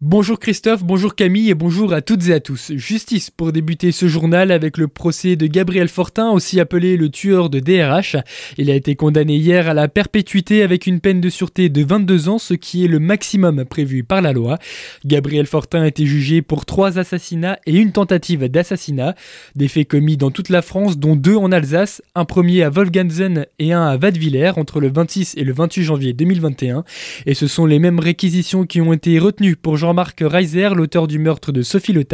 Bonjour 0.00 0.38
Christophe, 0.38 0.84
bonjour 0.84 1.16
Camille 1.16 1.50
et 1.50 1.54
bonjour 1.54 1.92
à 1.92 2.02
toutes 2.02 2.28
et 2.28 2.32
à 2.32 2.38
tous. 2.38 2.70
Justice 2.76 3.32
pour 3.32 3.50
débuter 3.50 3.90
ce 3.90 4.06
journal 4.06 4.52
avec 4.52 4.78
le 4.78 4.86
procès 4.86 5.34
de 5.34 5.48
Gabriel 5.48 5.88
Fortin, 5.88 6.30
aussi 6.30 6.60
appelé 6.60 6.96
le 6.96 7.08
tueur 7.08 7.50
de 7.50 7.58
DRH. 7.58 8.14
Il 8.58 8.70
a 8.70 8.76
été 8.76 8.94
condamné 8.94 9.34
hier 9.34 9.68
à 9.68 9.74
la 9.74 9.88
perpétuité 9.88 10.62
avec 10.62 10.86
une 10.86 11.00
peine 11.00 11.20
de 11.20 11.28
sûreté 11.28 11.68
de 11.68 11.82
22 11.82 12.28
ans, 12.28 12.38
ce 12.38 12.54
qui 12.54 12.84
est 12.84 12.88
le 12.88 13.00
maximum 13.00 13.64
prévu 13.64 14.04
par 14.04 14.22
la 14.22 14.32
loi. 14.32 14.58
Gabriel 15.04 15.46
Fortin 15.46 15.82
a 15.82 15.88
été 15.88 16.06
jugé 16.06 16.42
pour 16.42 16.64
trois 16.64 17.00
assassinats 17.00 17.58
et 17.66 17.74
une 17.74 17.90
tentative 17.90 18.44
d'assassinat, 18.44 19.16
des 19.56 19.66
faits 19.66 19.88
commis 19.88 20.16
dans 20.16 20.30
toute 20.30 20.48
la 20.48 20.62
France, 20.62 20.96
dont 20.96 21.16
deux 21.16 21.34
en 21.34 21.50
Alsace, 21.50 22.02
un 22.14 22.24
premier 22.24 22.62
à 22.62 22.70
Wolfganzen 22.70 23.46
et 23.58 23.72
un 23.72 23.82
à 23.82 23.96
Vadevillers 23.96 24.52
entre 24.58 24.78
le 24.78 24.92
26 24.92 25.34
et 25.36 25.42
le 25.42 25.52
28 25.52 25.82
janvier 25.82 26.12
2021. 26.12 26.84
Et 27.26 27.34
ce 27.34 27.48
sont 27.48 27.66
les 27.66 27.80
mêmes 27.80 27.98
réquisitions 27.98 28.64
qui 28.64 28.80
ont 28.80 28.92
été 28.92 29.18
retenues 29.18 29.56
pour 29.56 29.76
Jean 29.76 29.87
Jean-Marc 29.88 30.18
Reiser, 30.20 30.68
l'auteur 30.74 31.06
du 31.06 31.18
meurtre 31.18 31.50
de 31.50 31.62
Sophie 31.62 31.94
Le 31.94 32.04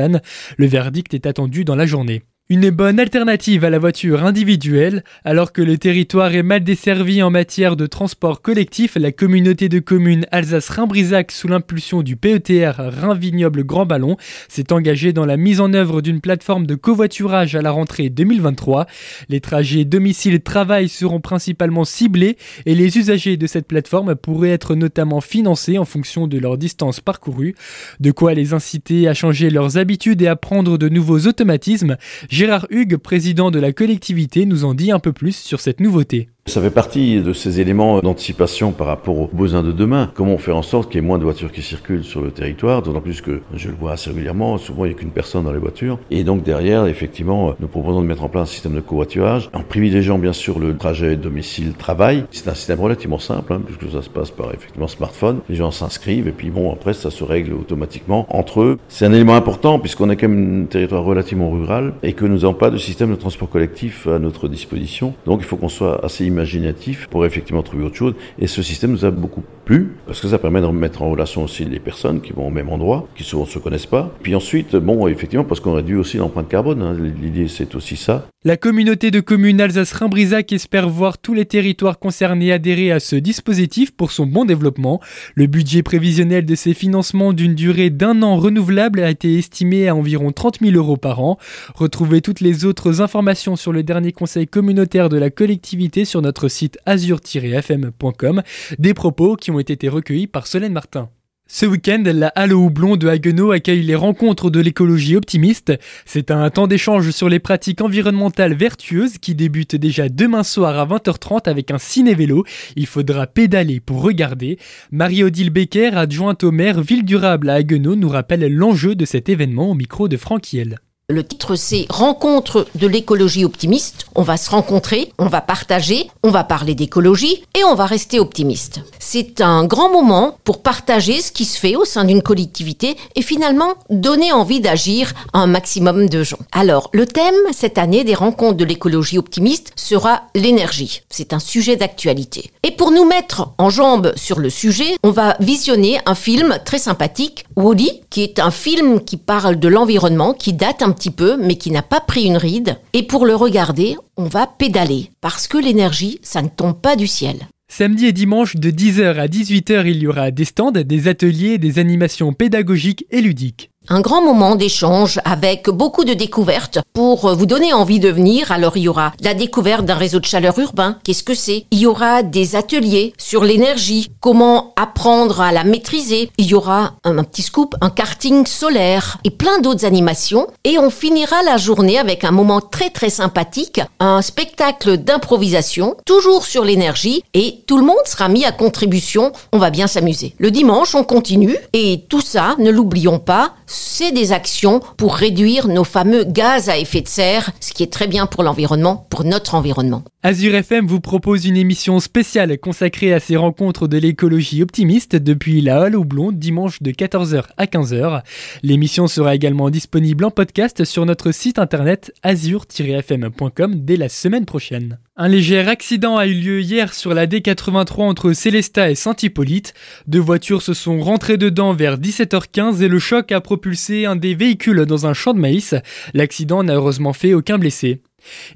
Le 0.59 0.67
verdict 0.67 1.13
est 1.13 1.27
attendu 1.27 1.65
dans 1.65 1.75
la 1.75 1.87
journée. 1.87 2.23
Une 2.51 2.69
bonne 2.69 3.01
alternative 3.01 3.65
à 3.65 3.71
la 3.71 3.79
voiture 3.79 4.23
individuelle, 4.23 5.03
alors 5.25 5.51
que 5.51 5.63
le 5.63 5.79
territoire 5.79 6.35
est 6.35 6.43
mal 6.43 6.63
desservi 6.63 7.23
en 7.23 7.31
matière 7.31 7.75
de 7.75 7.87
transport 7.87 8.43
collectif, 8.43 8.97
la 8.97 9.13
communauté 9.13 9.71
de 9.71 9.79
communes 9.79 10.27
Alsace-Rhin-Brisac, 10.31 11.33
sous 11.33 11.49
l'impulsion 11.49 12.03
du 12.03 12.17
PETR 12.17 12.75
Rhin-Vignoble-Grand 12.77 13.87
Ballon, 13.87 14.19
s'est 14.51 14.75
engagée 14.75 15.15
dans 15.15 15.25
la 15.25 15.39
mise 15.39 15.59
en 15.59 15.73
œuvre 15.73 16.03
d'une 16.03 16.21
plateforme 16.21 16.67
de 16.67 16.75
covoiturage 16.75 17.57
à 17.57 17.63
la 17.63 17.71
rentrée 17.71 18.11
2023. 18.11 18.89
Les 19.31 19.41
trajets 19.41 19.87
domicile-travail 19.87 20.91
seront 20.91 21.21
principalement 21.21 21.87
ciblés 21.87 22.37
et 22.67 22.75
les 22.75 22.99
usagers 22.99 23.39
de 23.39 23.47
cette 23.47 23.67
plateforme 23.67 24.17
pourraient 24.17 24.51
être 24.51 24.75
notamment 24.75 25.23
financés 25.23 25.79
en 25.79 25.87
fonction 25.87 26.27
de 26.27 26.37
leur 26.37 26.59
distance 26.59 27.01
parcourue, 27.01 27.55
de 28.01 28.11
quoi 28.11 28.35
les 28.35 28.53
inciter 28.53 29.09
à 29.09 29.15
changer 29.15 29.49
leurs 29.49 29.79
habitudes 29.79 30.21
et 30.21 30.29
à 30.29 30.37
prendre 30.37 30.77
de 30.77 30.91
nouveaux 30.91 31.21
automatismes. 31.21 31.97
Gérard 32.35 32.67
Hugues, 32.71 32.97
président 32.97 33.53
de 33.53 33.61
la 33.61 33.73
collectivité, 33.73 34.45
nous 34.45 34.65
en 34.65 34.75
dit 34.75 34.91
un 34.91 34.99
peu 34.99 35.13
plus 35.13 35.37
sur 35.37 35.61
cette 35.61 35.79
nouveauté. 35.79 36.31
Ça 36.47 36.61
fait 36.61 36.71
partie 36.71 37.23
de 37.23 37.33
ces 37.33 37.61
éléments 37.61 38.01
d'anticipation 38.01 38.73
par 38.73 38.87
rapport 38.87 39.19
aux 39.19 39.31
besoins 39.33 39.63
de 39.63 39.73
demain. 39.73 40.11
Comment 40.13 40.37
faire 40.37 40.59
en 40.59 40.63
sorte 40.63 40.91
qu'il 40.91 41.01
y 41.01 41.03
ait 41.03 41.07
moins 41.07 41.19
de 41.19 41.25
voitures 41.25 41.51
qui 41.51 41.63
circulent 41.63 42.05
sur 42.05 42.21
le 42.21 42.31
territoire, 42.31 42.83
d'autant 42.83 43.01
plus 43.01 43.23
que 43.23 43.41
je 43.55 43.69
le 43.69 43.75
vois 43.75 43.93
assez 43.93 44.11
régulièrement, 44.11 44.59
souvent 44.59 44.85
il 44.85 44.89
n'y 44.89 44.95
a 44.95 44.99
qu'une 44.99 45.11
personne 45.11 45.45
dans 45.45 45.53
les 45.53 45.59
voitures. 45.59 45.99
Et 46.11 46.23
donc 46.23 46.43
derrière, 46.43 46.85
effectivement, 46.85 47.55
nous 47.61 47.67
proposons 47.67 48.03
de 48.03 48.07
mettre 48.07 48.25
en 48.25 48.29
place 48.29 48.43
un 48.43 48.53
système 48.53 48.75
de 48.75 48.81
covoiturage 48.81 49.49
en 49.55 49.63
privilégiant 49.63 50.19
bien 50.19 50.35
sûr 50.35 50.59
le 50.59 50.77
trajet 50.77 51.17
domicile-travail. 51.17 52.27
C'est 52.31 52.47
un 52.49 52.55
système 52.55 52.79
relativement 52.79 53.19
simple, 53.19 53.55
hein, 53.55 53.63
puisque 53.65 53.91
ça 53.91 54.03
se 54.03 54.11
passe 54.11 54.31
par 54.31 54.53
effectivement 54.53 54.87
smartphone. 54.87 55.41
Les 55.49 55.57
gens 55.57 55.71
s'inscrivent 55.71 56.29
et 56.29 56.33
puis 56.33 56.51
bon, 56.51 56.71
après 56.71 56.93
ça 56.93 57.11
se 57.11 57.25
règle 57.25 57.55
automatiquement 57.55 58.27
entre 58.29 58.61
eux. 58.61 58.79
C'est 58.89 59.07
un 59.07 59.13
élément 59.15 59.35
important 59.35 59.79
puisqu'on 59.79 60.11
est 60.11 60.17
quand 60.17 60.29
même 60.29 60.65
un 60.65 60.67
territoire 60.67 61.05
relativement 61.05 61.51
rural 61.51 61.95
et 62.03 62.13
que 62.13 62.27
nous 62.27 62.41
n'avons 62.41 62.53
pas 62.53 62.69
de 62.69 62.77
système 62.77 63.11
de 63.11 63.17
transport 63.17 63.49
collectif 63.49 64.07
à 64.07 64.19
notre 64.19 64.47
disposition. 64.47 65.15
Donc 65.25 65.41
il 65.41 65.47
faut 65.47 65.57
qu'on 65.57 65.71
soit 65.71 66.05
assez 66.05 66.34
imaginatif 66.35 67.07
pour 67.09 67.25
effectivement 67.25 67.63
trouver 67.63 67.85
autre 67.85 67.97
chose. 67.97 68.15
Et 68.39 68.47
ce 68.47 68.63
système 68.63 68.91
nous 68.91 69.05
a 69.05 69.11
beaucoup 69.11 69.43
plu 69.65 69.93
parce 70.07 70.21
que 70.21 70.29
ça 70.29 70.39
permet 70.39 70.61
de 70.61 70.67
mettre 70.67 71.03
en 71.03 71.11
relation 71.11 71.45
aussi 71.45 71.65
les 71.65 71.81
personnes 71.81 72.21
qui 72.21 72.33
vont 72.33 72.49
au 72.49 72.51
même 72.51 72.69
endroit, 72.69 73.09
qui 73.17 73.23
souvent 73.23 73.45
ne 73.45 73.49
se 73.49 73.59
connaissent 73.59 73.87
pas. 73.87 74.13
Puis 74.23 74.35
ensuite, 74.35 74.77
bon, 74.77 75.07
effectivement, 75.09 75.45
parce 75.45 75.61
qu'on 75.61 75.75
réduit 75.75 75.97
aussi 75.97 76.19
l'empreinte 76.19 76.49
carbone. 76.49 76.83
Hein. 76.83 76.97
L'idée, 77.23 77.49
c'est 77.49 77.75
aussi 77.75 77.97
ça. 77.97 78.27
La 78.45 78.59
communauté 78.59 79.11
de 79.11 79.21
communes 79.21 79.61
Alsace-Rhin-Brisac 79.61 80.53
espère 80.53 80.89
voir 80.89 81.17
tous 81.17 81.33
les 81.33 81.47
territoires 81.47 81.99
concernés 81.99 82.53
adhérer 82.53 82.93
à 82.93 83.01
ce 83.01 83.17
dispositif 83.17 83.93
pour 83.93 84.13
son 84.13 84.27
bon 84.27 84.45
développement. 84.45 85.01
Le 85.35 85.47
budget 85.47 85.83
prévisionnel 85.83 86.45
de 86.45 86.55
ces 86.55 86.75
financements 86.75 87.33
d'une 87.33 87.55
durée 87.55 87.89
d'un 87.89 88.23
an 88.23 88.37
renouvelable 88.37 89.01
a 89.01 89.11
été 89.11 89.39
estimé 89.39 89.89
à 89.89 89.95
environ 89.95 90.31
30 90.31 90.61
000 90.61 90.77
euros 90.77 90.99
par 90.99 91.23
an. 91.23 91.39
Retrouvez 91.75 92.21
toutes 92.21 92.41
les 92.41 92.67
autres 92.67 93.01
informations 93.01 93.57
sur 93.57 93.73
le 93.73 93.83
dernier 93.83 94.13
conseil 94.13 94.47
communautaire 94.47 95.09
de 95.09 95.17
la 95.17 95.31
collectivité 95.31 96.05
sur 96.05 96.21
notre 96.25 96.49
site 96.49 96.79
azur-fm.com, 96.87 98.43
des 98.79 98.95
propos 98.95 99.37
qui 99.37 99.51
ont 99.51 99.61
été 99.61 99.89
recueillis 99.89 100.27
par 100.27 100.47
Solène 100.47 100.73
Martin. 100.73 101.09
Ce 101.47 101.67
week-end, 101.67 102.03
la 102.07 102.29
Halle 102.29 102.55
Houblon 102.55 102.97
de 102.97 103.07
Haguenau 103.07 103.53
accueille 103.53 103.83
les 103.83 103.95
rencontres 103.95 104.49
de 104.49 104.61
l'écologie 104.61 105.15
optimiste. 105.15 105.75
C'est 106.07 106.31
un 106.31 106.49
temps 106.49 106.67
d'échange 106.67 107.11
sur 107.11 107.29
les 107.29 107.39
pratiques 107.39 107.83
environnementales 107.83 108.55
vertueuses 108.55 109.19
qui 109.19 109.35
débute 109.35 109.77
déjà 109.77 110.09
demain 110.09 110.43
soir 110.43 110.79
à 110.79 110.87
20h30 110.87 111.47
avec 111.47 111.71
un 111.71 111.77
ciné-vélo. 111.79 112.45
Il 112.77 112.87
faudra 112.87 113.27
pédaler 113.27 113.81
pour 113.81 114.01
regarder. 114.01 114.59
Marie-Odile 114.91 115.51
Becker, 115.51 115.91
adjointe 115.95 116.45
au 116.45 116.51
maire 116.51 116.81
Ville 116.81 117.05
Durable 117.05 117.51
à 117.51 117.55
Haguenau, 117.55 117.95
nous 117.95 118.09
rappelle 118.09 118.51
l'enjeu 118.51 118.95
de 118.95 119.05
cet 119.05 119.29
événement 119.29 119.71
au 119.71 119.75
micro 119.75 120.09
de 120.09 120.17
Franquiel. 120.17 120.79
Le 121.11 121.23
titre 121.23 121.55
c'est 121.55 121.85
Rencontre 121.91 122.67
de 122.77 122.87
l'écologie 122.87 123.45
optimiste. 123.45 124.07
On 124.15 124.23
va 124.23 124.39
se 124.39 124.49
rencontrer, 124.49 125.13
on 125.19 125.27
va 125.27 125.43
partager, 125.43 126.09
on 126.23 126.31
va 126.31 126.45
parler 126.45 126.75
d'écologie 126.75 127.45
et 127.55 127.63
on 127.63 127.75
va 127.75 127.85
rester 127.85 128.19
optimiste. 128.19 128.81
C'est 129.01 129.43
un 129.43 129.67
grand 129.67 129.93
moment 129.93 130.39
pour 130.45 130.63
partager 130.63 131.21
ce 131.21 131.31
qui 131.31 131.45
se 131.45 131.59
fait 131.59 131.77
au 131.77 131.85
sein 131.85 132.07
d'une 132.07 132.23
collectivité 132.23 132.97
et 133.17 133.21
finalement 133.21 133.75
donner 133.91 134.33
envie 134.33 134.61
d'agir 134.61 135.13
à 135.35 135.41
un 135.41 135.47
maximum 135.47 136.09
de 136.09 136.23
gens. 136.23 136.39
Alors, 136.53 136.89
le 136.95 137.05
thème 137.05 137.35
cette 137.53 137.77
année 137.77 138.05
des 138.05 138.15
rencontres 138.15 138.57
de 138.57 138.65
l'écologie 138.65 139.19
optimiste 139.19 139.73
sera 139.77 140.23
l'énergie. 140.35 141.03
C'est 141.11 141.35
un 141.35 141.39
sujet 141.39 141.77
d'actualité. 141.77 142.51
Et 142.63 142.71
pour 142.71 142.93
nous 142.93 143.05
mettre 143.05 143.51
en 143.59 143.69
jambe 143.69 144.15
sur 144.17 144.41
le 144.41 144.49
sujet, 144.49 144.97
on 145.03 145.11
va 145.11 145.37
visionner 145.39 146.01
un 146.07 146.15
film 146.15 146.59
très 146.65 146.79
sympathique, 146.79 147.45
Wally, 147.57 148.01
qui 148.09 148.23
est 148.23 148.39
un 148.39 148.51
film 148.51 149.05
qui 149.05 149.19
parle 149.19 149.59
de 149.59 149.69
l'environnement, 149.69 150.33
qui 150.33 150.55
date 150.55 150.81
un 150.81 150.94
peu, 151.11 151.37
mais 151.37 151.57
qui 151.57 151.71
n'a 151.71 151.83
pas 151.83 152.01
pris 152.01 152.25
une 152.25 152.37
ride. 152.37 152.79
Et 152.93 153.03
pour 153.03 153.27
le 153.27 153.35
regarder, 153.35 153.97
on 154.17 154.25
va 154.25 154.47
pédaler, 154.47 155.11
parce 155.21 155.47
que 155.49 155.59
l'énergie, 155.59 156.19
ça 156.23 156.43
ne 156.43 156.49
tombe 156.49 156.81
pas 156.81 156.97
du 156.97 157.07
ciel. 157.07 157.49
Samedi 157.69 158.07
et 158.07 158.13
dimanche 158.13 158.57
de 158.57 158.71
10h 158.71 159.19
à 159.19 159.27
18h, 159.27 159.87
il 159.87 159.99
y 159.99 160.07
aura 160.07 160.31
des 160.31 160.45
stands, 160.45 160.71
des 160.71 161.09
ateliers, 161.09 161.59
des 161.59 161.79
animations 161.79 162.33
pédagogiques 162.33 163.05
et 163.11 163.21
ludiques. 163.21 163.71
Un 163.91 164.01
grand 164.01 164.23
moment 164.23 164.55
d'échange 164.55 165.21
avec 165.27 165.69
beaucoup 165.69 166.05
de 166.05 166.15
découvertes 166.15 166.79
pour 166.95 167.35
vous 167.35 167.45
donner 167.45 167.75
envie 167.75 168.01
de 168.01 168.09
venir. 168.09 168.51
Alors 168.51 168.79
il 168.79 168.85
y 168.85 168.89
aura 168.89 169.13
la 169.21 169.35
découverte 169.35 169.85
d'un 169.85 169.97
réseau 169.97 170.21
de 170.21 170.25
chaleur 170.25 170.59
urbain. 170.59 170.97
Qu'est-ce 171.05 171.23
que 171.23 171.35
c'est? 171.35 171.67
Il 171.71 171.81
y 171.81 171.87
aura 171.87 172.23
des 172.23 172.57
ateliers 172.57 173.13
sur 173.19 173.45
l'énergie, 173.45 174.11
comment 174.21 174.73
apprendre 174.77 175.43
à 175.43 175.53
la 175.53 175.65
maîtriser? 175.65 176.31
Il 176.39 176.47
y 176.47 176.55
aura 176.55 176.95
un, 177.05 177.23
petit 177.25 177.43
scoop, 177.43 177.75
un 177.83 177.91
karting 177.91 178.47
solaire 178.47 179.19
et 179.23 179.31
plein 179.31 179.61
d'autres 179.61 179.85
animations. 179.85 180.47
Et 180.65 180.79
on 180.79 180.89
finira 180.89 181.43
la 181.43 181.59
journée 181.59 181.99
avec 181.99 182.25
un 182.25 182.31
moment 182.31 182.63
très 182.63 182.89
très 182.89 183.11
sympathique, 183.11 183.83
un 184.01 184.23
spectacle 184.23 184.97
d'improvisation, 184.97 185.99
toujours 186.07 186.47
sur 186.47 186.65
l'énergie 186.65 187.23
et 187.35 187.59
tout 187.67 187.77
le 187.77 187.85
monde 187.85 187.97
sera 188.07 188.31
mis 188.31 188.47
à 188.47 188.53
contribution. 188.53 189.33
On 189.53 189.59
va 189.59 189.69
bien 189.69 189.89
s'amuser. 189.89 190.35
Le 190.39 190.51
dimanche, 190.51 190.95
on 190.95 191.05
continue 191.05 191.59
et 191.75 192.07
tout 192.09 192.23
ça, 192.23 192.57
ne 192.59 192.71
l'oublions 192.71 193.19
pas, 193.19 193.53
c'est 193.75 194.13
des 194.13 194.33
actions 194.33 194.81
pour 194.97 195.17
réduire 195.17 195.69
nos 195.69 195.85
fameux 195.85 196.25
gaz 196.25 196.69
à 196.69 196.79
effet 196.79 197.01
de 197.01 197.09
serre, 197.09 197.51
ce 197.61 197.73
qui 197.73 197.83
est 197.83 197.93
très 197.93 198.07
bien 198.07 198.27
pour 198.27 198.43
l'environnement, 198.43 199.07
pour 199.11 199.25
notre 199.25 199.55
environnement. 199.55 200.05
Azure 200.23 200.55
FM 200.55 200.87
vous 200.87 201.01
propose 201.01 201.45
une 201.45 201.57
émission 201.57 202.01
spéciale 202.01 202.57
consacrée 202.59 203.13
à 203.13 203.21
ces 203.21 203.37
rencontres 203.37 203.89
de 203.89 203.99
l'écologie 203.99 204.63
optimiste 204.63 205.17
depuis 205.17 205.61
la 205.61 205.83
Halle 205.83 205.97
au 205.97 206.05
Blond, 206.05 206.33
dimanche 206.33 206.83
de 206.83 206.93
14h 206.93 207.45
à 207.57 207.67
15h. 207.67 208.23
L'émission 208.63 209.07
sera 209.07 209.35
également 209.35 209.71
disponible 209.71 210.25
en 210.25 210.31
podcast 210.31 210.85
sur 210.85 211.05
notre 211.05 211.33
site 211.33 211.59
internet 211.59 212.13
azure-fm.com 212.23 213.75
dès 213.75 213.97
la 213.97 214.09
semaine 214.09 214.47
prochaine. 214.47 214.99
Un 215.17 215.29
léger 215.29 215.61
accident 215.61 216.17
a 216.17 216.27
eu 216.27 216.35
lieu 216.35 216.61
hier 216.61 216.93
sur 216.93 217.15
la 217.15 217.29
D83 217.29 218.01
entre 218.01 218.33
Célestat 218.33 218.91
et 218.91 218.97
Saint-Hippolyte. 218.97 219.73
Deux 220.09 220.19
voitures 220.19 220.61
se 220.61 220.75
sont 220.75 221.01
rentrées 221.01 221.37
dedans 221.37 221.73
vers 221.73 221.99
17h15 221.99 222.83
et 222.83 222.89
le 222.89 222.99
choc 222.99 223.31
a 223.31 223.41
propulsé 223.41 224.07
un 224.07 224.17
des 224.17 224.35
véhicules 224.35 224.87
dans 224.87 225.07
un 225.07 225.15
champ 225.15 225.33
de 225.33 225.39
maïs. 225.39 225.77
L'accident 226.15 226.65
n'a 226.65 226.75
heureusement 226.75 227.13
fait 227.13 227.33
aucun 227.33 227.59
blessé. 227.59 228.03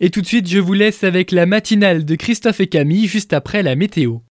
Et 0.01 0.11
tout 0.11 0.21
de 0.21 0.27
suite, 0.27 0.49
je 0.49 0.59
vous 0.59 0.73
laisse 0.73 1.05
avec 1.05 1.31
la 1.31 1.47
matinale 1.47 2.05
de 2.05 2.17
Christophe 2.17 2.59
et 2.59 2.67
Camille 2.67 3.07
juste 3.07 3.35
après 3.35 3.63
la 3.63 3.77
météo. 3.77 4.19